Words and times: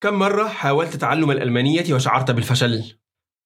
كم 0.00 0.14
مرة 0.14 0.48
حاولت 0.48 0.96
تعلم 0.96 1.30
الألمانية 1.30 1.94
وشعرت 1.94 2.30
بالفشل؟ 2.30 2.84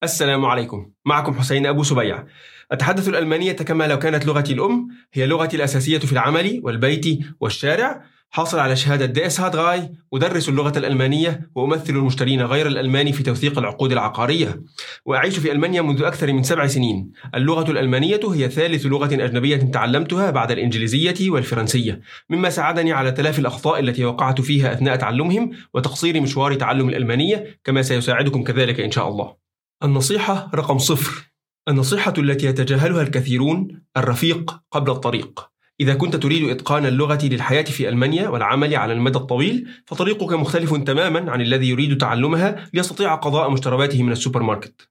السلام 0.02 0.44
عليكم. 0.44 0.92
معكم 1.04 1.38
حسين 1.38 1.66
أبو 1.66 1.82
سبيع. 1.82 2.26
أتحدث 2.72 3.08
الألمانية 3.08 3.52
كما 3.52 3.86
لو 3.86 3.98
كانت 3.98 4.26
لغتي 4.26 4.52
الأم 4.52 4.88
هي 5.12 5.26
لغتي 5.26 5.56
الأساسية 5.56 5.98
في 5.98 6.12
العمل 6.12 6.60
والبيت 6.64 7.18
والشارع. 7.40 8.04
حاصل 8.32 8.58
على 8.58 8.76
شهادة 8.76 9.06
دي 9.06 9.26
إس 9.26 9.40
هات 9.40 9.90
أدرس 10.14 10.48
اللغة 10.48 10.78
الألمانية 10.78 11.50
وأمثل 11.54 11.96
المشترين 11.96 12.42
غير 12.42 12.66
الألمان 12.66 13.12
في 13.12 13.22
توثيق 13.22 13.58
العقود 13.58 13.92
العقارية. 13.92 14.62
وأعيش 15.04 15.38
في 15.38 15.52
ألمانيا 15.52 15.82
منذ 15.82 16.02
أكثر 16.02 16.32
من 16.32 16.42
سبع 16.42 16.66
سنين. 16.66 17.12
اللغة 17.34 17.70
الألمانية 17.70 18.20
هي 18.24 18.48
ثالث 18.48 18.86
لغة 18.86 19.14
أجنبية 19.14 19.56
تعلمتها 19.56 20.30
بعد 20.30 20.50
الإنجليزية 20.50 21.30
والفرنسية 21.30 22.00
مما 22.30 22.50
ساعدني 22.50 22.92
على 22.92 23.12
تلافي 23.12 23.38
الأخطاء 23.38 23.80
التي 23.80 24.04
وقعت 24.04 24.40
فيها 24.40 24.72
أثناء 24.72 24.96
تعلمهم 24.96 25.50
وتقصير 25.74 26.20
مشوار 26.20 26.54
تعلم 26.54 26.88
الألمانية 26.88 27.60
كما 27.64 27.82
سيساعدكم 27.82 28.42
كذلك 28.42 28.80
إن 28.80 28.90
شاء 28.90 29.08
الله. 29.08 29.36
النصيحة 29.84 30.50
رقم 30.54 30.78
صفر. 30.78 31.30
النصيحة 31.68 32.14
التي 32.18 32.46
يتجاهلها 32.46 33.02
الكثيرون 33.02 33.82
الرفيق 33.96 34.60
قبل 34.70 34.90
الطريق. 34.90 35.50
إذا 35.80 35.94
كنت 35.94 36.16
تريد 36.16 36.48
إتقان 36.48 36.86
اللغة 36.86 37.18
للحياة 37.22 37.62
في 37.62 37.88
ألمانيا 37.88 38.28
والعمل 38.28 38.76
على 38.76 38.92
المدى 38.92 39.18
الطويل 39.18 39.68
فطريقك 39.86 40.32
مختلف 40.32 40.74
تماما 40.74 41.30
عن 41.30 41.40
الذي 41.40 41.68
يريد 41.68 41.98
تعلمها 41.98 42.68
ليستطيع 42.74 43.14
قضاء 43.14 43.50
مشترياته 43.50 44.02
من 44.02 44.12
السوبر 44.12 44.42
ماركت 44.42 44.88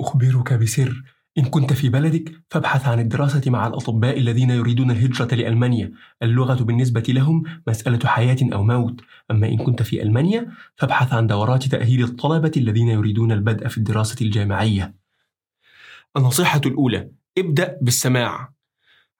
أخبرك 0.00 0.52
بسر 0.52 1.02
إن 1.38 1.44
كنت 1.44 1.72
في 1.72 1.88
بلدك 1.88 2.32
فابحث 2.50 2.86
عن 2.88 3.00
الدراسة 3.00 3.50
مع 3.50 3.66
الأطباء 3.66 4.18
الذين 4.18 4.50
يريدون 4.50 4.90
الهجرة 4.90 5.34
لألمانيا. 5.34 5.92
اللغة 6.22 6.62
بالنسبة 6.62 7.04
لهم 7.08 7.42
مسألة 7.66 8.08
حياة 8.08 8.36
أو 8.42 8.62
موت. 8.62 9.00
أما 9.30 9.48
إن 9.48 9.56
كنت 9.56 9.82
في 9.82 10.02
ألمانيا 10.02 10.52
فابحث 10.76 11.12
عن 11.12 11.26
دورات 11.26 11.64
تأهيل 11.64 12.04
الطلبة 12.04 12.52
الذين 12.56 12.88
يريدون 12.88 13.32
البدء 13.32 13.68
في 13.68 13.78
الدراسة 13.78 14.16
الجامعية. 14.20 14.94
النصيحة 16.16 16.60
الأولى 16.66 17.10
ابدأ 17.38 17.78
بالسماع. 17.82 18.52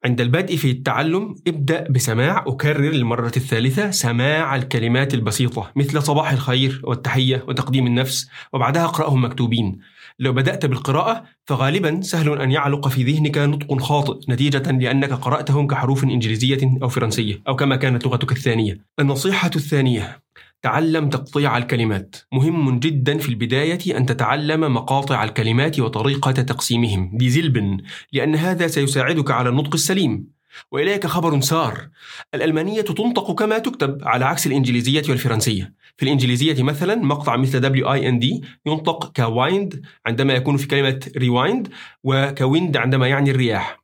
عند 0.04 0.20
البدء 0.20 0.56
في 0.56 0.70
التعلم 0.70 1.34
ابدأ 1.48 1.88
بسماع 1.90 2.44
أكرر 2.46 2.90
للمرة 2.90 3.32
الثالثة 3.36 3.90
سماع 3.90 4.56
الكلمات 4.56 5.14
البسيطة 5.14 5.70
مثل 5.76 6.02
صباح 6.02 6.32
الخير 6.32 6.80
والتحية 6.84 7.44
وتقديم 7.48 7.86
النفس 7.86 8.28
وبعدها 8.52 8.84
اقرأهم 8.84 9.24
مكتوبين. 9.24 9.78
لو 10.18 10.32
بدأت 10.32 10.66
بالقراءة 10.66 11.24
فغالبا 11.46 12.00
سهل 12.00 12.40
أن 12.40 12.50
يعلق 12.50 12.88
في 12.88 13.02
ذهنك 13.02 13.38
نطق 13.38 13.80
خاطئ 13.80 14.32
نتيجة 14.32 14.72
لأنك 14.72 15.12
قرأتهم 15.12 15.66
كحروف 15.66 16.04
إنجليزية 16.04 16.78
أو 16.82 16.88
فرنسية 16.88 17.42
أو 17.48 17.56
كما 17.56 17.76
كانت 17.76 18.06
لغتك 18.06 18.32
الثانية. 18.32 18.78
النصيحة 19.00 19.50
الثانية 19.56 20.21
تعلم 20.62 21.08
تقطيع 21.08 21.58
الكلمات. 21.58 22.16
مهم 22.32 22.78
جدا 22.78 23.18
في 23.18 23.28
البداية 23.28 23.96
أن 23.96 24.06
تتعلم 24.06 24.74
مقاطع 24.74 25.24
الكلمات 25.24 25.80
وطريقة 25.80 26.32
تقسيمهم. 26.32 27.10
دي 27.14 27.30
زلبن 27.30 27.78
لأن 28.12 28.34
هذا 28.34 28.66
سيساعدك 28.66 29.30
على 29.30 29.48
النطق 29.48 29.74
السليم. 29.74 30.26
وإليك 30.70 31.06
خبر 31.06 31.40
سار. 31.40 31.88
الألمانية 32.34 32.80
تنطق 32.80 33.34
كما 33.38 33.58
تكتب 33.58 33.98
على 34.02 34.24
عكس 34.24 34.46
الإنجليزية 34.46 35.02
والفرنسية. 35.08 35.74
في 35.96 36.02
الإنجليزية 36.02 36.62
مثلا 36.62 36.94
مقطع 36.94 37.36
مثل 37.36 37.82
W-I-N-D 37.82 38.46
ينطق 38.66 39.12
كوايند 39.16 39.82
عندما 40.06 40.32
يكون 40.32 40.56
في 40.56 40.66
كلمة 40.66 41.00
rewind 41.18 41.70
وكويند 42.04 42.76
عندما 42.76 43.06
يعني 43.08 43.30
الرياح. 43.30 43.82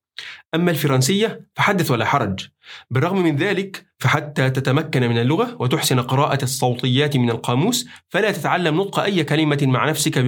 أما 0.54 0.70
الفرنسية 0.70 1.40
فحدث 1.54 1.90
ولا 1.90 2.04
حرج. 2.04 2.48
بالرغم 2.90 3.22
من 3.22 3.36
ذلك 3.36 3.88
فحتى 3.98 4.50
تتمكن 4.50 5.08
من 5.08 5.18
اللغة 5.18 5.56
وتحسن 5.58 6.00
قراءة 6.00 6.44
الصوتيات 6.44 7.16
من 7.16 7.30
القاموس 7.30 7.86
فلا 8.08 8.30
تتعلم 8.30 8.76
نطق 8.76 9.00
أي 9.00 9.24
كلمة 9.24 9.58
مع 9.62 9.88
نفسك 9.88 10.18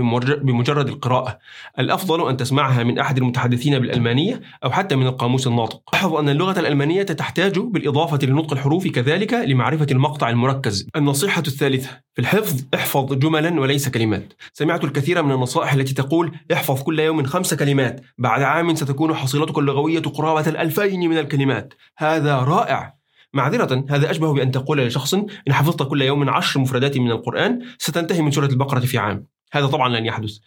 بمجرد 0.43 0.89
القراءة. 0.89 1.39
الأفضل 1.79 2.29
أن 2.29 2.37
تسمعها 2.37 2.85
من 2.85 2.99
أحد 2.99 3.19
المتحدثين 3.19 3.79
بالألمانية 3.79 4.41
أو 4.65 4.71
حتى 4.71 4.97
من 4.97 5.07
القاموس 5.07 5.47
الناطق. 5.47 5.81
لاحظ 5.93 6.15
أن 6.15 6.29
اللغة 6.29 6.61
الألمانية 6.61 7.03
تحتاج 7.03 7.59
بالإضافة 7.59 8.19
لنطق 8.27 8.53
الحروف 8.53 8.87
كذلك 8.87 9.35
لمعرفة 9.35 9.87
المقطع 9.91 10.31
المركز. 10.31 10.87
النصيحة 10.97 11.43
الثالثة 11.47 11.89
في 12.15 12.21
الحفظ 12.21 12.63
احفظ 12.75 13.15
جملا 13.15 13.61
وليس 13.61 13.89
كلمات. 13.89 14.33
سمعت 14.53 14.85
الكثير 14.85 15.23
من 15.23 15.33
النصائح 15.33 15.73
التي 15.73 15.95
تقول 15.95 16.33
احفظ 16.53 16.83
كل 16.83 17.01
يوم 17.01 17.25
خمس 17.25 17.55
كلمات 17.55 18.01
بعد 18.19 18.43
عام 18.43 18.75
ستكون 18.75 19.15
حصيلتك 19.15 19.59
اللغوية 19.59 20.03
قرابة 20.03 20.49
الألفين 20.49 21.01
من 21.11 21.19
الكلمات. 21.19 21.75
هذا 21.99 22.30
رائع. 22.39 23.01
معذرة 23.33 23.85
هذا 23.91 24.11
أشبه 24.11 24.33
بأن 24.33 24.51
تقول 24.51 24.87
لشخص 24.87 25.15
إن 25.15 25.53
حفظت 25.53 25.83
كل 25.83 26.03
يوم 26.03 26.31
عشر 26.31 26.61
مفردات 26.61 26.99
من 26.99 27.11
القرآن 27.11 27.61
ستنتهي 27.79 28.23
من 28.23 28.31
سورة 28.31 28.47
البقرة 28.47 28.81
في 28.81 28.99
عام. 28.99 29.27
هذا 29.53 29.67
طبعا 29.67 29.89
لن 29.89 30.07
يحدث. 30.07 30.39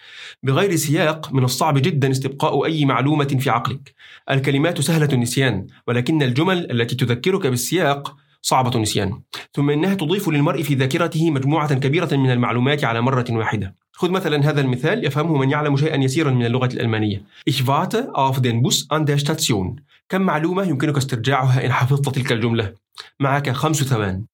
بغير 0.43 0.75
سياق 0.75 1.33
من 1.33 1.43
الصعب 1.43 1.77
جدا 1.77 2.11
استبقاء 2.11 2.65
أي 2.65 2.85
معلومة 2.85 3.37
في 3.39 3.49
عقلك. 3.49 3.93
الكلمات 4.31 4.81
سهلة 4.81 5.09
النسيان 5.13 5.67
ولكن 5.87 6.23
الجمل 6.23 6.71
التي 6.71 6.95
تذكرك 6.95 7.47
بالسياق 7.47 8.15
صعبة 8.41 8.75
النسيان. 8.75 9.21
ثم 9.53 9.69
إنها 9.69 9.93
تضيف 9.93 10.29
للمرء 10.29 10.61
في 10.61 10.73
ذاكرته 10.73 11.31
مجموعة 11.31 11.73
كبيرة 11.73 12.15
من 12.15 12.31
المعلومات 12.31 12.83
على 12.83 13.01
مرة 13.01 13.25
واحدة. 13.29 13.75
خذ 13.91 14.09
مثلا 14.09 14.49
هذا 14.49 14.61
المثال 14.61 15.05
يفهمه 15.05 15.37
من 15.37 15.49
يعلم 15.49 15.77
شيئا 15.77 15.95
يسيرا 15.95 16.31
من 16.31 16.45
اللغة 16.45 16.69
الألمانية. 16.73 17.23
Ich 17.45 17.67
warte 17.67 18.13
auf 18.13 18.41
den 18.41 18.61
Bus 18.63 18.87
an 18.89 19.05
der 19.05 19.17
Station. 19.17 19.81
كم 20.09 20.21
معلومة 20.21 20.63
يمكنك 20.63 20.97
استرجاعها 20.97 21.65
إن 21.65 21.71
حفظت 21.73 22.15
تلك 22.15 22.31
الجملة؟ 22.31 22.75
معك 23.19 23.49
خمس 23.49 23.83
ثوان 23.83 24.25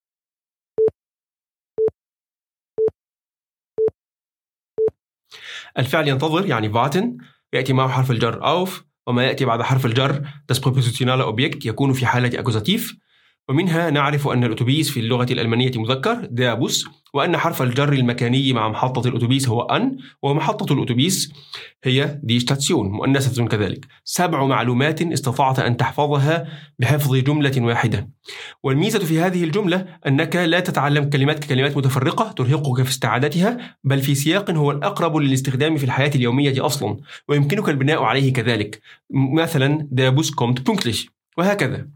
الفعل 5.78 6.08
ينتظر 6.08 6.46
يعني 6.46 6.70
فاتن 6.70 7.18
يأتي 7.54 7.74
معه 7.74 7.90
حرف 7.90 8.12
الجر 8.12 8.46
أوف 8.46 8.84
وما 9.08 9.24
يأتي 9.24 9.46
بعد 9.46 9.62
حرف 9.62 9.86
الجر 9.86 10.28
das 10.54 10.56
Präpositionale 10.56 11.26
Objekt 11.26 11.66
يكون 11.66 11.94
في 11.94 12.06
حالة 12.06 12.40
أكوزاتيف 12.40 12.98
ومنها 13.50 13.90
نعرف 13.90 14.28
أن 14.28 14.44
الأتوبيس 14.44 14.90
في 14.90 15.00
اللغة 15.00 15.28
الألمانية 15.32 15.72
مذكر 15.76 16.28
دابوس 16.32 16.86
وأن 17.14 17.38
حرف 17.38 17.62
الجر 17.62 17.94
المكاني 17.94 18.54
مع 18.54 18.70
محطة 18.70 19.08
الأتوبيس 19.08 19.50
هو 19.50 19.62
أن 19.62 19.98
ومحطة 20.22 20.74
الأتوبيس 20.74 21.34
هي 21.84 22.20
die 22.24 22.40
Station 22.40 22.90
مؤنثة 22.90 23.46
كذلك. 23.46 23.88
سبع 24.04 24.46
معلومات 24.46 25.02
استطعت 25.02 25.60
أن 25.60 25.78
تحفظها 25.78 26.48
بحفظ 26.80 27.16
جملة 27.16 27.52
واحدة. 27.58 28.10
والميزة 28.64 29.00
في 29.00 29.20
هذه 29.20 29.44
الجملة 29.44 29.86
أنك 30.08 30.36
لا 30.36 30.60
تتعلم 30.60 31.10
كلمات 31.10 31.40
ككلمات 31.40 31.78
متفرقة 31.78 32.32
ترهقك 32.32 32.84
في 32.84 32.90
استعادتها 32.90 33.76
بل 33.84 34.02
في 34.02 34.16
سياق 34.16 34.52
هو 34.52 34.72
الأقرب 34.72 35.18
للاستخدام 35.18 35.78
في 35.78 35.84
الحياة 35.84 36.12
اليومية 36.16 36.66
أصلا 36.66 36.98
ويمكنك 37.28 37.70
البناء 37.70 38.04
عليه 38.04 38.34
كذلك. 38.34 38.82
مثلا 39.10 39.88
der 39.92 40.12
Bus 40.12 40.32
kommt 40.32 40.62
pünktlich 40.62 41.19
وهكذا. 41.40 41.88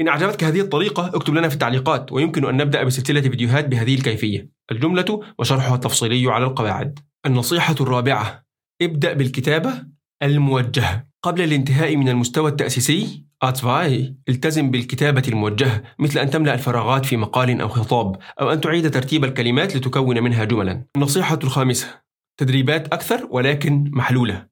إن 0.00 0.08
أعجبتك 0.08 0.44
هذه 0.44 0.60
الطريقة 0.60 1.06
اكتب 1.14 1.34
لنا 1.34 1.48
في 1.48 1.54
التعليقات 1.54 2.12
ويمكن 2.12 2.44
أن 2.44 2.56
نبدأ 2.56 2.84
بسلسلة 2.84 3.20
فيديوهات 3.20 3.68
بهذه 3.68 3.94
الكيفية. 3.94 4.50
الجملة 4.72 5.20
وشرحها 5.38 5.74
التفصيلي 5.74 6.32
على 6.32 6.44
القواعد. 6.44 6.98
النصيحة 7.26 7.74
الرابعة 7.80 8.44
ابدأ 8.82 9.12
بالكتابة 9.12 9.72
الموجهة. 10.22 11.04
قبل 11.22 11.42
الانتهاء 11.42 11.96
من 11.96 12.08
المستوى 12.08 12.50
التأسيسي 12.50 13.24
أتفاي 13.42 14.16
التزم 14.28 14.70
بالكتابة 14.70 15.22
الموجهة 15.28 15.82
مثل 15.98 16.18
أن 16.18 16.30
تملأ 16.30 16.54
الفراغات 16.54 17.06
في 17.06 17.16
مقال 17.16 17.60
أو 17.60 17.68
خطاب 17.68 18.16
أو 18.40 18.52
أن 18.52 18.60
تعيد 18.60 18.90
ترتيب 18.90 19.24
الكلمات 19.24 19.76
لتكون 19.76 20.22
منها 20.22 20.44
جملا. 20.44 20.84
النصيحة 20.96 21.38
الخامسة 21.44 22.00
تدريبات 22.36 22.92
أكثر 22.92 23.28
ولكن 23.30 23.90
محلولة. 23.92 24.46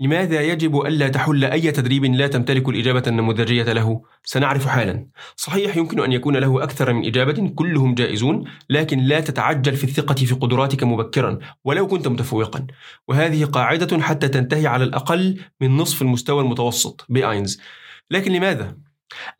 لماذا 0.00 0.40
يجب 0.40 0.80
ألا 0.80 1.08
تحل 1.08 1.44
أي 1.44 1.72
تدريب 1.72 2.04
لا 2.04 2.26
تمتلك 2.26 2.68
الإجابة 2.68 3.02
النموذجية 3.06 3.72
له؟ 3.72 4.02
سنعرف 4.24 4.66
حالا. 4.66 5.06
صحيح 5.36 5.76
يمكن 5.76 6.00
أن 6.00 6.12
يكون 6.12 6.36
له 6.36 6.62
أكثر 6.62 6.92
من 6.92 7.06
إجابة 7.06 7.48
كلهم 7.48 7.94
جائزون، 7.94 8.44
لكن 8.70 8.98
لا 8.98 9.20
تتعجل 9.20 9.76
في 9.76 9.84
الثقة 9.84 10.14
في 10.14 10.34
قدراتك 10.34 10.84
مبكرا 10.84 11.38
ولو 11.64 11.86
كنت 11.86 12.08
متفوقا. 12.08 12.66
وهذه 13.08 13.44
قاعدة 13.44 14.02
حتى 14.02 14.28
تنتهي 14.28 14.66
على 14.66 14.84
الأقل 14.84 15.40
من 15.60 15.76
نصف 15.76 16.02
المستوى 16.02 16.42
المتوسط 16.42 17.06
بأينز. 17.08 17.60
لكن 18.10 18.32
لماذا؟ 18.32 18.76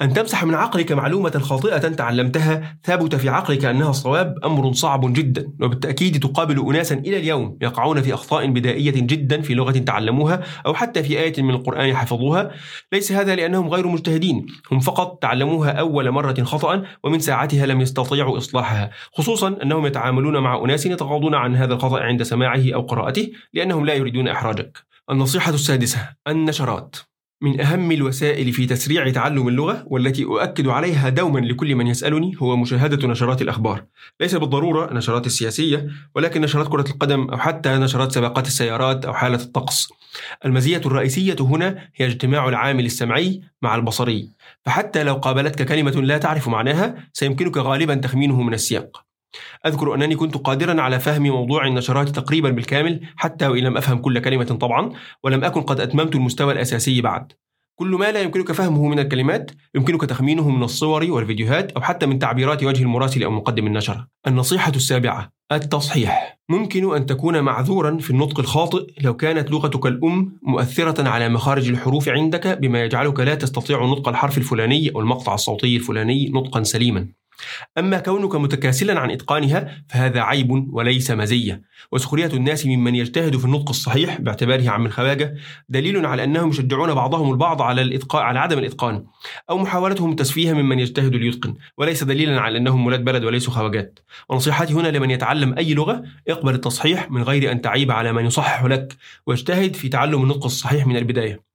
أن 0.02 0.12
تمسح 0.12 0.44
من 0.44 0.55
عقلك 0.55 0.93
معلومة 0.93 1.31
خاطئة 1.31 1.78
تعلمتها 1.78 2.78
ثابت 2.84 3.14
في 3.14 3.28
عقلك 3.28 3.64
أنها 3.64 3.93
صواب 3.93 4.34
أمر 4.44 4.72
صعب 4.72 5.12
جدا 5.12 5.52
وبالتأكيد 5.62 6.20
تقابل 6.22 6.58
أناسا 6.58 6.94
إلى 6.94 7.17
اليوم 7.17 7.58
يقعون 7.62 8.02
في 8.02 8.14
أخطاء 8.14 8.46
بدائية 8.46 8.90
جدا 8.90 9.40
في 9.43 9.55
لغة 9.55 9.78
تعلموها 9.78 10.43
أو 10.67 10.75
حتى 10.75 11.02
في 11.02 11.20
آية 11.20 11.43
من 11.43 11.50
القرآن 11.50 11.96
حفظوها. 11.96 12.50
ليس 12.93 13.12
هذا 13.12 13.34
لأنهم 13.34 13.69
غير 13.69 13.87
مجتهدين 13.87 14.46
هم 14.72 14.81
فقط 14.81 15.22
تعلموها 15.22 15.70
أول 15.70 16.11
مرة 16.11 16.43
خطأ 16.43 16.82
ومن 17.05 17.19
ساعتها 17.20 17.66
لم 17.66 17.81
يستطيعوا 17.81 18.38
إصلاحها 18.38 18.90
خصوصا 19.12 19.56
أنهم 19.62 19.87
يتعاملون 19.87 20.38
مع 20.38 20.64
أناس 20.64 20.87
يتغاضون 20.87 21.34
عن 21.34 21.56
هذا 21.56 21.75
الخطأ 21.75 22.00
عند 22.00 22.23
سماعه 22.23 22.75
أو 22.75 22.81
قراءته 22.81 23.31
لأنهم 23.52 23.87
لا 23.87 23.94
يريدون 23.94 24.28
إحراجك. 24.28 24.78
النصيحة 25.11 25.55
السادسة 25.55 26.08
النشرات. 26.28 27.10
من 27.42 27.60
أهم 27.60 27.92
الوسائل 27.92 28.52
في 28.52 28.66
تسريع 28.66 29.10
تعلم 29.10 29.48
اللغة 29.48 29.84
والتي 29.87 30.25
أؤكد 30.25 30.69
عليها 30.69 31.08
دوما 31.08 31.38
لكل 31.38 31.75
من 31.75 31.87
يسألني 31.87 32.37
هو 32.38 32.56
مشاهدة 32.56 33.08
نشرات 33.08 33.42
الأخبار. 33.42 33.84
ليس 34.20 34.34
بالضرورة 34.34 34.92
نشرات 34.92 35.26
السياسية 35.26 35.88
ولكن 36.14 36.40
نشرات 36.40 36.69
كرة 36.69 36.90
القدم 36.90 37.31
أو 37.31 37.38
حتى 37.38 37.69
نشرات 37.69 38.12
سباقات 38.12 38.46
السيارات 38.46 39.04
أو 39.04 39.14
حالة 39.14 39.42
الطقس. 39.42 39.88
المزية 40.44 40.82
الرئيسية 40.87 41.37
هنا 41.40 41.88
هي 41.96 42.06
اجتماع 42.06 42.48
العامل 42.48 42.87
السمعي 42.87 43.40
مع 43.62 43.75
البصري. 43.75 44.28
فحتى 44.64 45.02
لو 45.02 45.14
قابلتك 45.14 45.69
كلمة 45.69 45.90
لا 45.90 46.19
تعرف 46.19 46.48
معناها 46.48 46.94
سيمكنك 47.12 47.56
غالبا 47.56 47.94
تخمينه 47.94 48.42
من 48.42 48.54
السياق. 48.54 49.10
أذكر 49.67 49.94
أنني 49.94 50.17
كنت 50.17 50.37
قادرا 50.37 50.82
على 50.82 51.00
فهم 51.00 51.23
موضوع 51.23 51.67
النشرات 51.67 52.09
تقريبا 52.09 52.50
بالكامل 52.50 53.00
حتى 53.17 53.47
وإن 53.47 53.65
لم 53.65 53.77
أفهم 53.77 53.99
كل 53.99 54.19
كلمة 54.19 54.44
طبعا 54.44 54.93
ولم 55.25 55.44
أكن 55.44 55.61
قد 55.61 55.81
أتممت 55.81 56.15
المستوى 56.15 56.53
الأساسي 56.53 57.00
بعد. 57.00 57.32
كل 57.81 57.88
ما 57.88 58.12
لا 58.12 58.21
يمكنك 58.21 58.53
فهمه 58.53 58.88
من 58.88 58.99
الكلمات 58.99 59.50
يمكنك 59.75 60.00
تخمينه 60.00 60.49
من 60.49 60.62
الصور 60.62 61.11
والفيديوهات 61.11 61.73
أو 61.73 61.81
حتى 61.81 62.06
من 62.06 62.19
تعبيرات 62.19 62.65
وجه 62.65 62.82
المراسل 62.82 63.23
أو 63.23 63.31
مقدم 63.31 63.67
النشرة. 63.67 64.09
النصيحة 64.27 64.73
السابعة 64.77 65.31
التصحيح. 65.53 66.38
ممكن 66.49 66.94
أن 66.97 67.06
تكون 67.06 67.41
معذورا 67.41 67.99
في 67.99 68.11
النطق 68.11 68.41
الخاطئ 68.41 68.87
لو 69.00 69.17
كانت 69.17 69.50
لغتك 69.50 69.87
الأم 69.87 70.38
مؤثرة 70.43 71.09
على 71.09 71.29
مخارج 71.29 71.69
الحروف 71.69 72.09
عندك 72.09 72.47
بما 72.47 72.85
يجعلك 72.85 73.21
لا 73.21 73.35
تستطيع 73.35 73.85
نطق 73.85 74.09
الحرف 74.09 74.38
الفلاني 74.38 74.91
أو 74.94 75.00
المقطع 75.00 75.35
الصوتي 75.35 75.76
الفلاني 75.76 76.31
نطقا 76.35 76.62
سليما. 76.62 77.19
أما 77.78 77.98
كونك 77.98 78.34
متكاسلا 78.34 79.00
عن 79.00 79.10
إتقانها 79.10 79.84
فهذا 79.88 80.20
عيب 80.20 80.50
وليس 80.75 81.10
مزية. 81.10 81.62
وسخرية 81.92 82.26
الناس 82.26 82.66
ممن 82.66 82.94
يجتهد 82.94 83.37
في 83.37 83.44
النطق 83.44 83.69
الصحيح 83.69 84.20
باعتباره 84.20 84.70
عم 84.70 84.87
الخواجة 84.87 85.34
دليل 85.69 86.06
على 86.06 86.25
أنهم 86.25 86.48
يشجعون 86.48 86.94
بعضهم 86.94 87.32
البعض 87.32 87.62
على 87.62 87.82
الإتقان 87.82 88.22
على 88.22 88.38
عدم 88.38 88.58
الإتقان 88.58 89.04
أو 89.50 89.58
محاولتهم 89.58 90.16
تسفيه 90.16 90.52
ممن 90.52 90.78
يجتهد 90.78 91.14
ليتقن. 91.14 91.54
وليس 91.78 92.04
دليلا 92.04 92.40
على 92.40 92.58
أنهم 92.58 92.87
ولاد 92.87 93.04
بلد 93.04 93.25
وليسوا 93.25 93.52
خواجات. 93.52 93.98
ونصيحتي 94.28 94.72
هنا 94.72 94.88
لمن 94.88 95.10
يتعلم 95.10 95.54
أي 95.58 95.75
لغة 95.75 96.02
اقبل 96.28 96.54
التصحيح 96.54 97.10
من 97.10 97.22
غير 97.22 97.52
أن 97.52 97.60
تعيب 97.60 97.90
على 97.90 98.12
من 98.12 98.26
يصحح 98.26 98.64
لك 98.64 98.96
واجتهد 99.26 99.76
في 99.76 99.88
تعلم 99.88 100.22
النطق 100.22 100.44
الصحيح 100.44 100.87
من 100.87 100.96
البداية. 100.96 101.50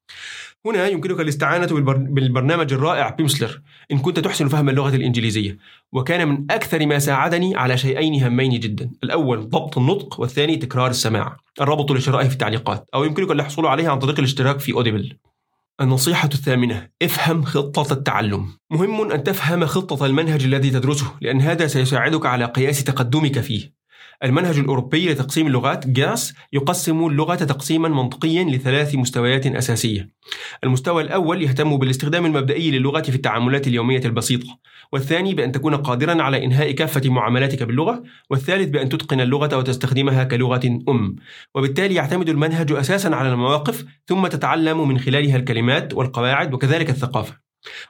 هنا 0.66 0.88
يمكنك 0.88 1.20
الاستعانة 1.20 1.66
بالبرنامج 1.96 2.74
الرائع 2.74 3.10
بيمسلر 3.10 3.62
إن 3.92 3.98
كنت 3.98 4.20
تحسن 4.20 4.48
فهم 4.48 4.70
اللغة 4.70 4.96
الإنجليزية 4.96 5.58
وكان 5.92 6.28
من 6.28 6.46
أكثر 6.50 6.86
ما 6.86 7.00
ساعدني 7.00 7.56
على 7.56 7.78
شيئين 7.78 8.24
هامين 8.24 8.60
جدا 8.60 8.92
الأول 9.04 9.50
ضبط 9.50 9.78
النطق 9.78 10.20
والثاني 10.20 10.56
تكرار 10.58 10.90
السماع 10.90 11.38
الرابط 11.62 11.92
لشرائه 11.92 12.28
في 12.28 12.34
التعليقات 12.34 12.90
أو 12.94 13.04
يمكنك 13.04 13.32
الحصول 13.32 13.66
عليه 13.66 13.90
عن 13.90 14.00
طريق 14.00 14.20
الاشتراك 14.20 14.60
في 14.60 14.74
أوديبل 14.74 15.18
النصيحة 15.82 16.30
الثامنة 16.34 16.90
افهم 17.02 17.44
خطة 17.44 17.94
التعلم. 17.94 18.48
مهم 18.72 19.12
أن 19.12 19.24
تفهم 19.24 19.66
خطة 19.66 20.06
المنهج 20.06 20.44
الذي 20.44 20.70
تدرسه 20.70 21.12
لأن 21.22 21.42
هذا 21.42 21.68
سيساعدك 21.68 22.26
على 22.26 22.46
قياس 22.46 22.84
تقدمك 22.84 23.40
فيه. 23.40 23.75
المنهج 24.24 24.60
الأوروبي 24.60 25.10
لتقسيم 25.10 25.48
اللغات 25.48 25.88
جاس 25.88 26.34
يقسم 26.54 27.08
اللغة 27.08 27.36
تقسيما 27.36 27.90
منطقيا 27.90 28.44
لثلاث 28.44 28.96
مستويات 28.96 29.48
أساسية. 29.48 30.10
المستوى 30.64 31.04
الأول 31.04 31.42
يهتم 31.42 31.78
بالاستخدام 31.78 32.26
المبدئي 32.26 32.72
للغة 32.72 33.02
في 33.02 33.16
التعاملات 33.16 33.68
اليومية 33.68 34.02
البسيطة 34.06 34.60
والثاني 34.92 35.34
بأن 35.34 35.52
تكون 35.52 35.76
قادرا 35.76 36.24
على 36.24 36.46
إنهاء 36.46 36.72
كافة 36.72 37.10
معاملاتك 37.10 37.64
باللغة 37.64 38.04
والثالث 38.30 38.70
بأن 38.70 38.90
تتقن 38.90 39.22
اللغة 39.22 39.58
وتستخدمها 39.58 40.24
كلغة 40.24 40.80
أم. 40.90 41.16
وبالتالي 41.56 41.96
يعتمد 41.96 42.30
المنهج 42.30 42.72
أساسا 42.72 43.08
على 43.08 43.34
المواقف 43.34 43.86
ثم 44.08 44.28
تتعلم 44.28 44.88
من 44.88 45.00
خلالها 45.00 45.36
الكلمات 45.36 45.94
والقواعد 45.94 46.54
وكذلك 46.54 46.90
الثقافة. 46.90 47.45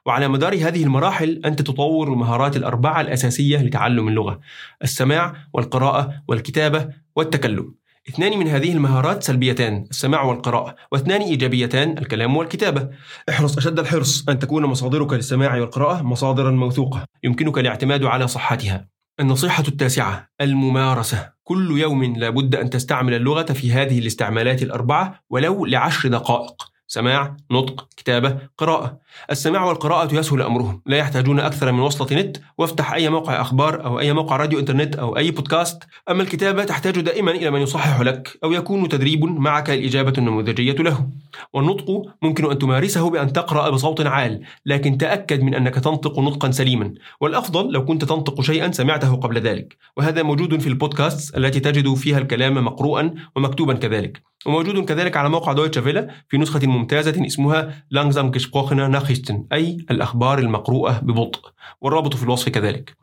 وعلى 0.05 0.27
مدار 0.27 0.55
هذه 0.55 0.83
المراحل 0.83 1.41
أنت 1.45 1.61
تطور 1.61 2.07
المهارات 2.07 2.57
الأربعة 2.57 3.01
الأساسية 3.01 3.57
لتعلم 3.57 4.07
اللغة 4.07 4.39
السماع 4.83 5.35
والقراءة 5.53 6.13
والكتابة 6.27 6.89
والتكلم. 7.15 7.75
اثنان 8.09 8.39
من 8.39 8.47
هذه 8.47 8.71
المهارات 8.73 9.23
سلبيتان 9.23 9.85
السماع 9.89 10.23
والقراءة. 10.23 10.75
واثنان 10.91 11.21
إيجابيتان 11.21 11.97
الكلام 11.97 12.37
والكتابة. 12.37 12.89
احرص 13.29 13.57
أشد 13.57 13.79
الحرص 13.79 14.29
أن 14.29 14.39
تكون 14.39 14.65
مصادرك 14.65 15.13
للسماع 15.13 15.57
والقراءة 15.57 16.01
مصادرا 16.01 16.51
موثوقة. 16.51 17.05
يمكنك 17.23 17.57
الاعتماد 17.57 18.03
على 18.03 18.27
صحتها. 18.27 18.87
النصيحة 19.19 19.63
التاسعة 19.67 20.27
الممارسة. 20.41 21.29
كل 21.43 21.79
يوم 21.79 22.03
لابد 22.03 22.55
أن 22.55 22.69
تستعمل 22.69 23.13
اللغة 23.13 23.53
في 23.53 23.71
هذه 23.71 23.99
الاستعمالات 23.99 24.63
الأربعة 24.63 25.23
ولو 25.29 25.65
لعشر 25.65 26.09
دقائق. 26.09 26.74
سماع، 26.87 27.37
نطق، 27.51 27.87
كتابة، 27.97 28.37
قراءة. 28.57 28.99
السماع 29.31 29.65
والقراءة 29.65 30.15
يسهل 30.15 30.41
أمرهم، 30.41 30.81
لا 30.85 30.97
يحتاجون 30.97 31.39
أكثر 31.39 31.71
من 31.71 31.79
وصلة 31.79 32.19
نت 32.21 32.37
وافتح 32.57 32.93
أي 32.93 33.09
موقع 33.09 33.41
أخبار 33.41 33.85
أو 33.85 33.99
أي 33.99 34.13
موقع 34.13 34.35
راديو 34.35 34.59
إنترنت 34.59 34.95
أو 34.95 35.17
أي 35.17 35.31
بودكاست. 35.31 35.83
أما 36.09 36.23
الكتابة 36.23 36.63
تحتاج 36.63 36.99
دائما 36.99 37.31
إلى 37.31 37.51
من 37.51 37.61
يصحح 37.61 38.01
لك 38.01 38.37
أو 38.43 38.51
يكون 38.51 38.89
تدريب 38.89 39.25
معك 39.25 39.69
الإجابة 39.69 40.13
النموذجية 40.17 40.73
له. 40.73 41.09
والنطق 41.53 42.01
ممكن 42.21 42.51
أن 42.51 42.57
تمارسه 42.57 43.09
بأن 43.09 43.33
تقرأ 43.33 43.69
بصوت 43.69 44.05
عال، 44.05 44.41
لكن 44.65 44.97
تأكد 44.97 45.41
من 45.41 45.55
أنك 45.55 45.75
تنطق 45.75 46.19
نطقا 46.19 46.51
سليما، 46.51 46.93
والأفضل 47.21 47.71
لو 47.71 47.85
كنت 47.85 48.05
تنطق 48.05 48.41
شيئا 48.41 48.71
سمعته 48.71 49.15
قبل 49.15 49.37
ذلك، 49.37 49.77
وهذا 49.97 50.23
موجود 50.23 50.59
في 50.59 50.67
البودكاست 50.67 51.37
التي 51.37 51.59
تجد 51.59 51.93
فيها 51.93 52.17
الكلام 52.17 52.65
مقروءا 52.65 53.13
ومكتوبا 53.35 53.73
كذلك. 53.73 54.34
وموجود 54.45 54.85
كذلك 54.85 55.17
على 55.17 55.29
موقع 55.29 55.53
دويتشا 55.53 55.81
فيلا 55.81 56.07
في 56.29 56.37
نسخة 56.37 56.67
ممتازة 56.67 57.25
اسمها 57.25 57.83
لانغزام 57.91 58.31
كشبوخنا 58.31 58.87
ناخيستن 58.87 59.45
أي 59.53 59.77
الأخبار 59.91 60.39
المقروءة 60.39 60.99
ببطء 60.99 61.39
والرابط 61.81 62.15
في 62.15 62.23
الوصف 62.23 62.49
كذلك. 62.49 62.97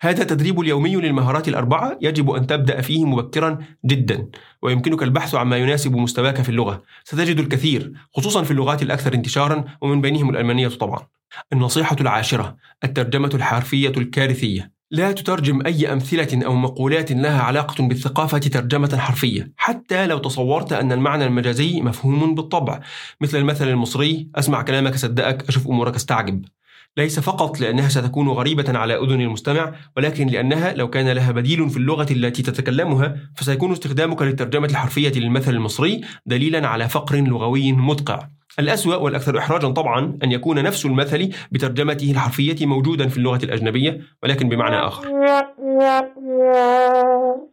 هذا 0.00 0.22
التدريب 0.22 0.60
اليومي 0.60 0.96
للمهارات 0.96 1.48
الأربعة 1.48 1.98
يجب 2.00 2.30
أن 2.30 2.46
تبدأ 2.46 2.80
فيه 2.80 3.04
مبكرا 3.04 3.58
جدا 3.86 4.28
ويمكنك 4.62 5.02
البحث 5.02 5.34
عما 5.34 5.56
يناسب 5.56 5.96
مستواك 5.96 6.42
في 6.42 6.48
اللغة. 6.48 6.82
ستجد 7.04 7.38
الكثير 7.38 7.92
خصوصا 8.14 8.42
في 8.42 8.50
اللغات 8.50 8.82
الأكثر 8.82 9.14
انتشارا 9.14 9.64
ومن 9.80 10.00
بينهم 10.00 10.30
الألمانية 10.30 10.68
طبعا. 10.68 11.06
النصيحة 11.52 11.96
العاشرة 12.00 12.56
الترجمة 12.84 13.30
الحرفية 13.34 13.88
الكارثية. 13.88 14.71
لا 14.92 15.12
تترجم 15.12 15.66
أي 15.66 15.92
أمثلة 15.92 16.46
أو 16.46 16.54
مقولات 16.54 17.12
لها 17.12 17.42
علاقة 17.42 17.88
بالثقافة 17.88 18.38
ترجمة 18.38 18.98
حرفية 18.98 19.52
حتى 19.56 20.06
لو 20.06 20.18
تصورت 20.18 20.72
أن 20.72 20.92
المعنى 20.92 21.24
المجازي 21.24 21.80
مفهوم 21.80 22.34
بالطبع. 22.34 22.80
مثل 23.20 23.38
المثل 23.38 23.68
المصري 23.68 24.28
أسمع 24.34 24.62
كلامك 24.62 24.94
أصدقك 24.94 25.48
أشوف 25.48 25.68
أمورك 25.68 25.94
أستعجب. 25.94 26.44
ليس 26.96 27.20
فقط 27.20 27.60
لأنها 27.60 27.88
ستكون 27.88 28.28
غريبة 28.28 28.78
على 28.78 28.94
أذن 28.94 29.20
المستمع 29.20 29.74
ولكن 29.96 30.26
لأنها 30.26 30.72
لو 30.72 30.90
كان 30.90 31.08
لها 31.08 31.32
بديل 31.32 31.70
في 31.70 31.76
اللغة 31.76 32.06
التي 32.12 32.42
تتكلمها 32.42 33.16
فسيكون 33.36 33.72
استخدامك 33.72 34.22
للترجمة 34.22 34.66
الحرفية 34.66 35.12
للمثل 35.12 35.50
المصري 35.50 36.00
دليلا 36.26 36.68
على 36.68 36.88
فقر 36.88 37.16
لغوي 37.16 37.72
مدقع. 37.72 38.28
الأسوأ 38.58 38.96
والأكثر 38.96 39.38
إحراجا 39.38 39.68
طبعا 39.68 40.18
أن 40.24 40.32
يكون 40.32 40.62
نفس 40.62 40.86
المثل 40.86 41.30
بترجمته 41.52 42.10
الحرفية 42.10 42.66
موجودا 42.66 43.08
في 43.08 43.16
اللغة 43.16 43.44
الأجنبية 43.44 44.00
ولكن 44.22 44.48
بمعنى 44.48 44.76
آخر. 44.76 45.08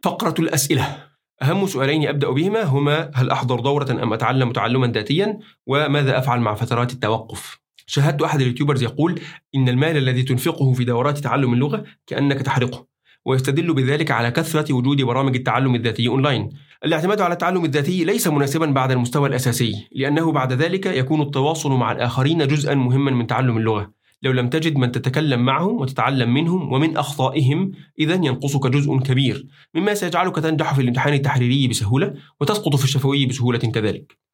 فقرة 0.02 0.34
الأسئلة. 0.38 0.96
أهم 1.42 1.66
سؤالين 1.66 2.08
أبدأ 2.08 2.30
بهما 2.30 2.62
هما 2.62 3.10
هل 3.14 3.30
أحضر 3.30 3.60
دورة 3.60 3.90
أم 4.02 4.12
أتعلم 4.12 4.52
تعلما 4.52 4.86
ذاتيا؟ 4.86 5.38
وماذا 5.66 6.18
أفعل 6.18 6.40
مع 6.40 6.54
فترات 6.54 6.92
التوقف؟ 6.92 7.60
شاهدت 7.86 8.22
أحد 8.22 8.40
ال 8.40 8.44
YouTubers 8.44 8.82
يقول 8.82 9.20
إن 9.54 9.68
المال 9.68 9.96
الذي 9.96 10.22
تنفقه 10.22 10.72
في 10.72 10.84
دورات 10.84 11.18
تعلم 11.18 11.52
اللغة 11.52 11.84
كأنك 12.06 12.42
تحرقه. 12.42 12.89
ويستدل 13.24 13.74
بذلك 13.74 14.10
على 14.10 14.30
كثرة 14.30 14.72
وجود 14.74 15.02
برامج 15.02 15.36
التعلم 15.36 15.74
الذاتي 15.74 16.08
أونلاين 16.08 16.50
الاعتماد 16.84 17.20
على 17.20 17.32
التعلم 17.32 17.64
الذاتي 17.64 18.04
ليس 18.04 18.28
مناسبا 18.28 18.66
بعد 18.66 18.90
المستوى 18.90 19.28
الأساسي 19.28 19.88
لأنه 19.92 20.32
بعد 20.32 20.52
ذلك 20.52 20.86
يكون 20.86 21.22
التواصل 21.22 21.72
مع 21.72 21.92
الآخرين 21.92 22.46
جزءا 22.46 22.74
مهما 22.74 23.10
من 23.10 23.26
تعلم 23.26 23.56
اللغة. 23.56 23.92
لو 24.22 24.32
لم 24.32 24.48
تجد 24.48 24.76
من 24.76 24.92
تتكلم 24.92 25.44
معهم 25.44 25.80
وتتعلم 25.80 26.34
منهم 26.34 26.72
ومن 26.72 26.96
أخطائهم 26.96 27.72
إذا 27.98 28.14
ينقصك 28.14 28.66
جزء 28.66 28.98
كبير 28.98 29.46
مما 29.74 29.94
سيجعلك 29.94 30.36
تنجح 30.36 30.74
في 30.74 30.82
الامتحان 30.82 31.14
التحريري 31.14 31.68
بسهولة 31.68 32.14
وتسقط 32.40 32.76
في 32.76 32.84
الشفوي 32.84 33.26
بسهولة 33.26 33.58
كذلك. 33.58 34.29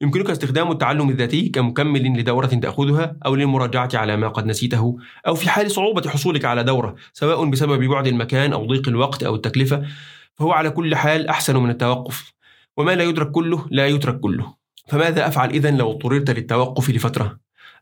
يمكنك 0.00 0.30
استخدام 0.30 0.70
التعلم 0.70 1.10
الذاتي 1.10 1.48
كمكمل 1.48 2.18
لدورة 2.18 2.46
تأخذها 2.46 3.16
أو 3.26 3.34
للمراجعة 3.34 3.90
على 3.94 4.16
ما 4.16 4.28
قد 4.28 4.46
نسيته 4.46 4.98
أو 5.26 5.34
في 5.34 5.50
حال 5.50 5.70
صعوبة 5.70 6.10
حصولك 6.10 6.44
على 6.44 6.64
دورة 6.64 6.94
سواء 7.12 7.44
بسبب 7.44 7.84
بعد 7.84 8.06
المكان 8.06 8.52
أو 8.52 8.66
ضيق 8.66 8.88
الوقت 8.88 9.22
أو 9.22 9.34
التكلفة 9.34 9.82
فهو 10.34 10.52
على 10.52 10.70
كل 10.70 10.96
حال 10.96 11.28
أحسن 11.28 11.56
من 11.56 11.70
التوقف 11.70 12.32
وما 12.76 12.92
لا 12.92 13.04
يدرك 13.04 13.30
كله 13.30 13.66
لا 13.70 13.86
يترك 13.86 14.20
كله 14.20 14.54
فماذا 14.88 15.26
أفعل 15.26 15.50
إذا 15.50 15.70
لو 15.70 15.90
اضطررت 15.90 16.30
للتوقف 16.30 16.90
لفترة؟ 16.90 17.38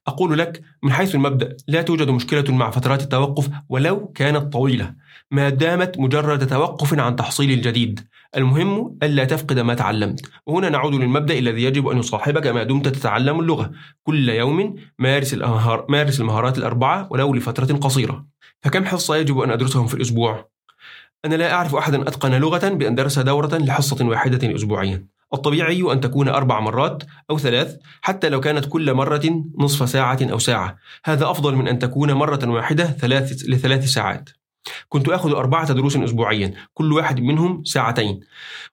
أقول 0.08 0.38
لك 0.38 0.62
من 0.82 0.92
حيث 0.92 1.14
المبدأ 1.14 1.56
لا 1.68 1.82
توجد 1.82 2.10
مشكلة 2.10 2.54
مع 2.54 2.70
فترات 2.70 3.02
التوقف 3.02 3.50
ولو 3.68 4.06
كانت 4.06 4.52
طويلة 4.52 4.94
ما 5.30 5.48
دامت 5.48 5.98
مجرد 5.98 6.46
توقف 6.46 6.98
عن 6.98 7.16
تحصيل 7.16 7.50
الجديد. 7.50 8.00
المهم 8.36 8.98
ألا 9.02 9.24
تفقد 9.24 9.58
ما 9.58 9.74
تعلمت. 9.74 10.20
وهنا 10.46 10.68
نعود 10.68 10.94
للمبدأ 10.94 11.38
الذي 11.38 11.62
يجب 11.62 11.88
أن 11.88 11.98
يصاحبك 11.98 12.46
ما 12.46 12.62
دمت 12.62 12.88
تتعلم 12.88 13.40
اللغة. 13.40 13.70
كل 14.02 14.28
يوم 14.28 14.74
مارس, 14.98 15.34
المهار 15.34 15.86
مارس 15.88 16.20
المهارات 16.20 16.58
الأربعة 16.58 17.08
ولو 17.10 17.34
لفترة 17.34 17.76
قصيرة. 17.76 18.26
فكم 18.62 18.84
حصة 18.84 19.16
يجب 19.16 19.38
أن 19.38 19.50
أدرسهم 19.50 19.86
في 19.86 19.94
الأسبوع؟ 19.94 20.48
أنا 21.24 21.34
لا 21.34 21.52
أعرف 21.52 21.74
أحدا 21.74 22.02
أتقن 22.02 22.34
لغة 22.34 22.68
بأن 22.68 22.94
درس 22.94 23.18
دورة 23.18 23.58
لحصة 23.58 24.06
واحدة 24.06 24.54
أسبوعيا. 24.54 25.06
الطبيعي 25.34 25.92
أن 25.92 26.00
تكون 26.00 26.28
أربع 26.28 26.60
مرات 26.60 27.02
أو 27.30 27.38
ثلاث 27.38 27.76
حتى 28.02 28.28
لو 28.28 28.40
كانت 28.40 28.66
كل 28.66 28.94
مرة 28.94 29.44
نصف 29.58 29.88
ساعة 29.88 30.18
أو 30.22 30.38
ساعة. 30.38 30.76
هذا 31.04 31.30
أفضل 31.30 31.54
من 31.56 31.68
أن 31.68 31.78
تكون 31.78 32.12
مرة 32.12 32.48
واحدة 32.48 32.84
ثلاث 32.84 33.32
لثلاث 33.48 33.84
ساعات. 33.84 34.30
كنت 34.88 35.08
آخذ 35.08 35.32
أربعة 35.32 35.72
دروس 35.72 35.96
أسبوعيا 35.96 36.54
كل 36.74 36.92
واحد 36.92 37.20
منهم 37.20 37.64
ساعتين. 37.64 38.20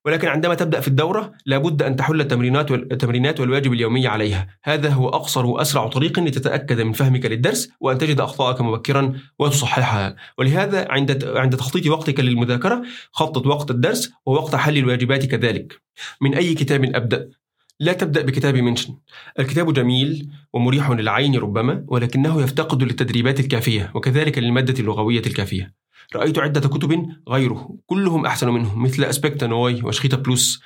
ولكن 0.06 0.27
عندما 0.27 0.56
تبدأ 0.56 0.80
في 0.80 0.88
الدورة 0.88 1.32
لابد 1.46 1.84
أن 1.84 1.96
تحل 1.96 2.22
التمرينات 2.22 2.72
والتمرينات 2.72 3.39
والواجب 3.39 3.74
اليومي 3.74 4.08
عليها. 4.08 4.48
هذا 4.63 4.89
هو 4.89 5.10
أقصر 5.10 5.46
وأسرع 5.46 5.88
طريق 5.88 6.20
لتتأكد 6.20 6.82
من 6.82 6.94
فهمك 6.94 7.25
للدرس 7.25 7.70
وأن 7.80 7.98
تجد 7.98 8.20
أخطاءك 8.20 8.62
مبكرا 8.62 9.13
وتصححها. 9.39 10.15
ولهذا 10.38 10.88
عند 10.89 11.25
عند 11.25 11.56
تخطيط 11.56 11.88
وقتك 11.88 12.20
للمذاكرة 12.20 12.84
خطط 13.12 13.48
وقت 13.48 13.72
الدرس 13.72 14.12
ووقت 14.25 14.56
حل 14.56 14.77
الواجبات 14.77 15.25
كذلك. 15.25 15.82
من 16.22 16.36
أي 16.36 16.54
كتاب 16.54 16.96
أبدأ؟ 16.96 17.30
لا 17.79 17.94
تبدأ 17.94 18.22
بكتاب 18.22 18.55
منشن. 18.55 18.96
الكتاب 19.39 19.74
جميل 19.74 20.29
ومريح 20.53 20.91
للعين 20.91 21.36
ربما 21.36 21.86
ولكنه 21.88 22.41
يفتقد 22.41 22.84
للتدريبات 22.84 23.39
الكافية 23.39 23.91
وكذلك 23.96 24.38
للمادة 24.38 24.79
اللغوية 24.79 25.20
الكافية. 25.27 25.74
رأيت 26.15 26.39
عدة 26.39 26.70
كتب 26.70 27.05
غيره 27.29 27.77
كلهم 27.86 28.25
أحسن 28.25 28.50
منه 28.50 28.79
مثل 28.79 29.03
أسبكتا 29.03 29.48
نوي 29.48 29.82
وشخيتا 29.84 30.17
بلوس 30.17 30.62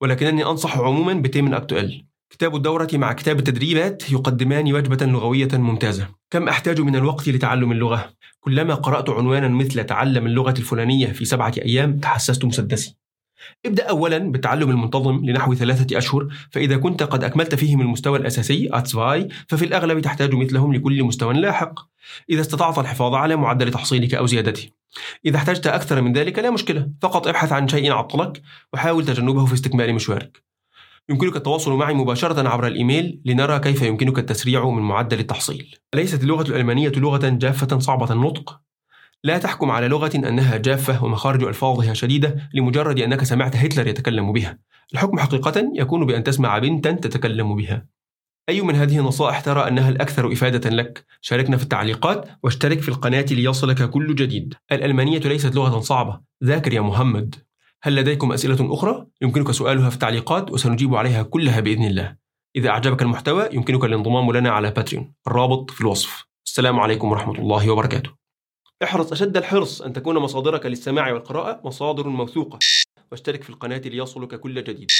ولكنني 0.00 0.44
أنصح 0.44 0.78
عموما 0.78 1.14
بتيمن 1.14 1.54
أكتوال 1.54 2.04
كتاب 2.30 2.56
الدورة 2.56 2.88
مع 2.94 3.12
كتاب 3.12 3.38
التدريبات 3.38 4.12
يقدمان 4.12 4.72
وجبة 4.72 5.06
لغوية 5.06 5.48
ممتازة. 5.52 6.08
كم 6.30 6.48
أحتاج 6.48 6.80
من 6.80 6.96
الوقت 6.96 7.28
لتعلم 7.28 7.72
اللغة؟ 7.72 8.14
كلما 8.40 8.74
قرأت 8.74 9.10
عنوانا 9.10 9.48
مثل 9.48 9.84
تعلم 9.84 10.26
اللغة 10.26 10.54
الفلانية 10.58 11.06
في 11.06 11.24
سبعة 11.24 11.54
أيام 11.58 11.98
تحسست 11.98 12.44
مسدسي. 12.44 12.96
ابدأ 13.66 13.84
أولا 13.84 14.18
بالتعلم 14.18 14.70
المنتظم 14.70 15.24
لنحو 15.24 15.54
ثلاثة 15.54 15.98
أشهر 15.98 16.28
فإذا 16.50 16.76
كنت 16.76 17.02
قد 17.02 17.24
أكملت 17.24 17.54
فيهم 17.54 17.80
المستوى 17.80 18.18
الأساسي 18.18 18.68
أتسفاي 18.72 19.28
ففي 19.48 19.64
الأغلب 19.64 20.00
تحتاج 20.00 20.34
مثلهم 20.34 20.74
لكل 20.74 21.04
مستوى 21.04 21.34
لاحق. 21.34 21.80
إذا 22.30 22.40
استطعت 22.40 22.78
الحفاظ 22.78 23.14
على 23.14 23.36
معدل 23.36 23.70
تحصيلك 23.70 24.14
أو 24.14 24.26
زيادته. 24.26 24.68
إذا 25.26 25.36
احتجت 25.36 25.66
أكثر 25.66 26.02
من 26.02 26.12
ذلك 26.12 26.38
لا 26.38 26.50
مشكلة 26.50 26.90
فقط 27.02 27.26
ابحث 27.26 27.52
عن 27.52 27.68
شيء 27.68 27.92
عطلك 27.92 28.42
وحاول 28.72 29.04
تجنبه 29.04 29.46
في 29.46 29.54
استكمال 29.54 29.94
مشوارك. 29.94 30.42
يمكنك 31.08 31.36
التواصل 31.36 31.72
معي 31.72 31.94
مباشرة 31.94 32.48
عبر 32.48 32.66
الإيميل 32.66 33.20
لنرى 33.24 33.58
كيف 33.58 33.82
يمكنك 33.82 34.18
التسريع 34.18 34.70
من 34.70 34.82
معدل 34.82 35.18
التحصيل. 35.18 35.74
ليست 35.94 36.22
اللغة 36.22 36.48
الألمانية 36.48 36.92
لغة 36.96 37.28
جافة 37.28 37.78
صعبة 37.78 38.12
النطق؟ 38.12 38.63
لا 39.24 39.38
تحكم 39.38 39.70
على 39.70 39.88
لغة 39.88 40.10
أنها 40.14 40.56
جافة 40.56 41.04
ومخارج 41.04 41.42
ألفاظها 41.42 41.94
شديدة 41.94 42.48
لمجرد 42.54 43.00
أنك 43.00 43.24
سمعت 43.24 43.56
هتلر 43.56 43.86
يتكلم 43.86 44.32
بها. 44.32 44.58
الحكم 44.92 45.18
حقيقة 45.18 45.72
يكون 45.74 46.06
بأن 46.06 46.24
تسمع 46.24 46.58
بنتا 46.58 46.92
تتكلم 46.92 47.56
بها. 47.56 47.86
أي 48.48 48.60
من 48.60 48.74
هذه 48.74 48.98
النصائح 48.98 49.40
ترى 49.40 49.68
أنها 49.68 49.88
الأكثر 49.88 50.32
إفادة 50.32 50.70
لك؟ 50.70 51.04
شاركنا 51.20 51.56
في 51.56 51.62
التعليقات 51.62 52.28
واشترك 52.42 52.80
في 52.80 52.88
القناة 52.88 53.26
ليصلك 53.30 53.90
كل 53.90 54.14
جديد. 54.14 54.54
الألمانية 54.72 55.18
ليست 55.18 55.54
لغة 55.54 55.80
صعبة. 55.80 56.20
ذاكر 56.44 56.72
يا 56.72 56.80
محمد. 56.80 57.34
هل 57.82 57.96
لديكم 57.96 58.32
أسئلة 58.32 58.74
أخرى؟ 58.74 59.06
يمكنك 59.22 59.50
سؤالها 59.50 59.88
في 59.88 59.94
التعليقات 59.94 60.50
وسنجيب 60.50 60.94
عليها 60.94 61.22
كلها 61.22 61.60
بإذن 61.60 61.84
الله. 61.84 62.16
إذا 62.56 62.68
أعجبك 62.68 63.02
المحتوى 63.02 63.48
يمكنك 63.52 63.84
الانضمام 63.84 64.32
لنا 64.32 64.50
على 64.50 64.70
باتريون 64.70 65.12
الرابط 65.26 65.70
في 65.70 65.80
الوصف. 65.80 66.24
السلام 66.46 66.80
عليكم 66.80 67.10
ورحمة 67.10 67.38
الله 67.38 67.70
وبركاته. 67.70 68.23
احرص 68.82 69.12
أشد 69.12 69.36
الحرص 69.36 69.82
أن 69.82 69.92
تكون 69.92 70.18
مصادرك 70.18 70.66
للسماع 70.66 71.12
والقراءة 71.12 71.60
مصادر 71.64 72.08
موثوقة 72.08 72.58
واشترك 73.12 73.42
في 73.42 73.50
القناة 73.50 73.78
ليصلك 73.78 74.40
كل 74.40 74.64
جديد. 74.64 74.92